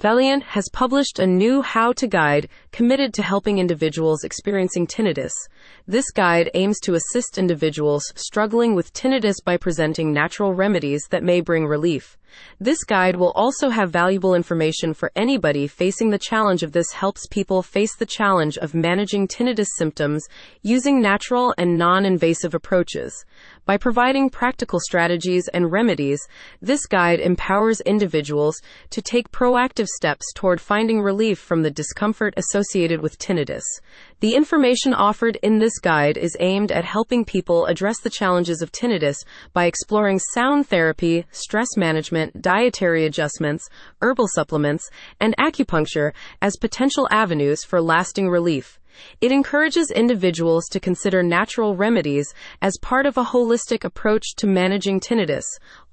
[0.00, 5.32] Valleant has published a new how to guide committed to helping individuals experiencing tinnitus.
[5.88, 11.40] This guide aims to assist individuals struggling with tinnitus by presenting natural remedies that may
[11.40, 12.17] bring relief.
[12.60, 17.26] This guide will also have valuable information for anybody facing the challenge of this helps
[17.26, 20.26] people face the challenge of managing tinnitus symptoms
[20.62, 23.24] using natural and non-invasive approaches.
[23.64, 26.20] By providing practical strategies and remedies,
[26.60, 28.56] this guide empowers individuals
[28.90, 33.62] to take proactive steps toward finding relief from the discomfort associated with tinnitus.
[34.20, 38.72] The information offered in this guide is aimed at helping people address the challenges of
[38.72, 39.18] tinnitus
[39.52, 43.68] by exploring sound therapy, stress management, dietary adjustments,
[44.02, 44.88] herbal supplements,
[45.20, 48.78] and acupuncture as potential avenues for lasting relief.
[49.20, 55.00] It encourages individuals to consider natural remedies as part of a holistic approach to managing
[55.00, 55.44] tinnitus,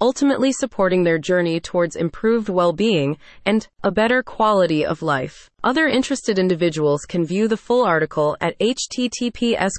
[0.02, 5.50] ultimately supporting their journey towards improved well-being and a better quality of life.
[5.66, 9.72] Other interested individuals can view the full article at https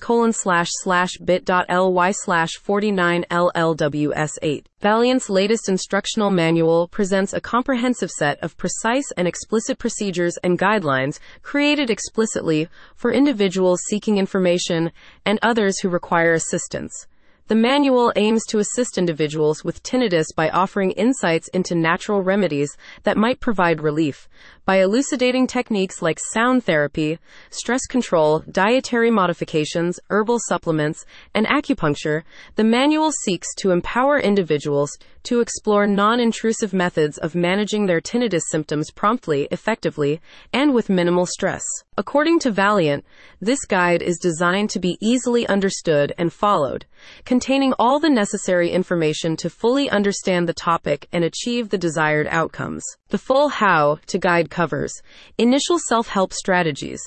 [1.25, 4.65] bit.ly slash 49llws8.
[4.81, 11.21] Valleant's latest instructional manual presents a comprehensive set of precise and explicit procedures and guidelines
[11.43, 14.91] created explicitly for individuals seeking information
[15.25, 17.07] and others who require assistance.
[17.49, 23.17] The manual aims to assist individuals with tinnitus by offering insights into natural remedies that
[23.17, 24.29] might provide relief,
[24.65, 32.25] by elucidating techniques like sound therapy, stress control, dietary modifications, herbal supplements, and acupuncture.
[32.57, 34.91] The manual seeks to empower individuals
[35.23, 40.21] to explore non-intrusive methods of managing their tinnitus symptoms promptly, effectively,
[40.53, 41.63] and with minimal stress.
[41.99, 43.05] According to Valleant,
[43.41, 46.85] this guide is designed to be easily understood and followed,
[47.25, 52.85] containing all the necessary information to fully understand the topic and achieve the desired outcomes.
[53.09, 54.93] The full how to guide covers
[55.39, 57.01] initial self-help strategies.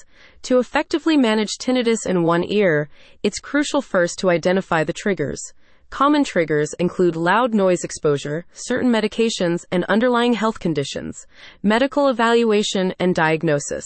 [0.43, 2.89] To effectively manage tinnitus in one ear,
[3.21, 5.53] it's crucial first to identify the triggers.
[5.89, 11.25] Common triggers include loud noise exposure, certain medications, and underlying health conditions.
[11.63, 13.85] Medical evaluation and diagnosis.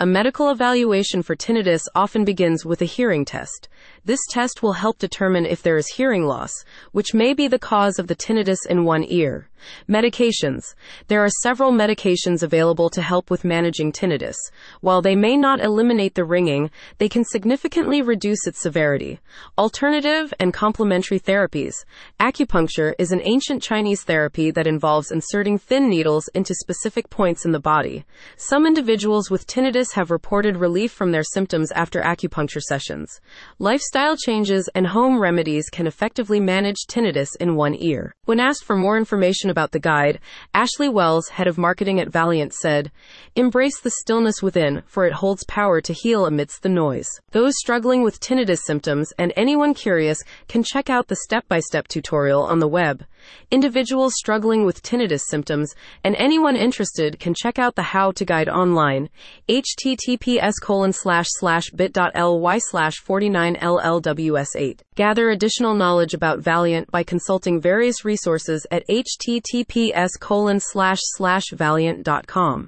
[0.00, 3.68] A medical evaluation for tinnitus often begins with a hearing test.
[4.06, 6.52] This test will help determine if there is hearing loss,
[6.92, 9.48] which may be the cause of the tinnitus in one ear.
[9.88, 10.74] Medications.
[11.08, 14.36] There are several medications available to help with managing tinnitus.
[14.82, 19.20] While they may not eliminate the ringing, they can significantly reduce its severity.
[19.56, 21.72] Alternative and complementary therapies.
[22.20, 27.52] Acupuncture is an ancient Chinese therapy that involves inserting thin needles into specific points in
[27.52, 28.04] the body.
[28.36, 33.18] Some individuals with tinnitus have reported relief from their symptoms after acupuncture sessions.
[33.58, 38.14] Lifestyle changes and home remedies can effectively manage tinnitus in one ear.
[38.24, 40.18] When asked for more information about the guide,
[40.52, 42.90] Ashley Wells, head of marketing at Valleant, said,
[43.36, 47.08] Embrace the stillness within, for it holds power to heal amidst the noise.
[47.30, 50.18] Those struggling with tinnitus symptoms and anyone curious
[50.48, 53.04] can check out the step by step tutorial on the web.
[53.50, 58.48] Individuals struggling with tinnitus symptoms and anyone interested can check out the how to guide
[58.48, 59.08] online.
[59.48, 64.80] https colon slash slash bit.ly slash 49llws8.
[64.94, 72.62] Gather additional knowledge about Valleant by consulting various resources at https colon slash slash valleant.com.